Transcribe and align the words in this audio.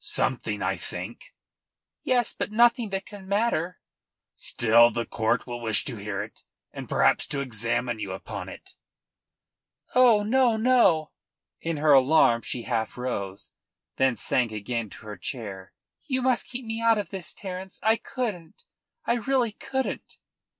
"Something, 0.03 0.63
I 0.63 0.77
think." 0.77 1.31
"Yes; 2.01 2.33
but 2.33 2.51
nothing 2.51 2.89
that 2.89 3.05
can 3.05 3.27
matter." 3.27 3.77
"Still 4.35 4.89
the 4.89 5.05
court 5.05 5.45
will 5.45 5.61
wish 5.61 5.85
to 5.85 5.97
hear 5.97 6.23
it 6.23 6.41
and 6.73 6.89
perhaps 6.89 7.27
to 7.27 7.39
examine 7.39 7.99
you 7.99 8.11
upon 8.13 8.49
it." 8.49 8.73
"Oh 9.93 10.23
no, 10.23 10.57
no!" 10.57 11.11
In 11.61 11.77
her 11.77 11.93
alarm 11.93 12.41
she 12.41 12.63
half 12.63 12.97
rose, 12.97 13.51
then 13.97 14.15
sank 14.15 14.51
again 14.51 14.89
to 14.89 15.05
her 15.05 15.17
chair. 15.17 15.71
"You 16.07 16.23
must 16.23 16.47
keep 16.47 16.65
me 16.65 16.81
out 16.81 16.97
of 16.97 17.11
this, 17.11 17.31
Terence. 17.31 17.79
I 17.83 17.97
couldn't 17.97 18.55
I 19.05 19.13
really 19.17 19.51
couldn't." 19.51 20.15